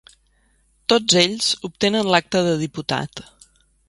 Tots 0.93 1.17
ells 1.23 1.49
obtenen 1.69 2.09
l'acta 2.15 2.41
de 2.51 2.57
diputat. 2.63 3.23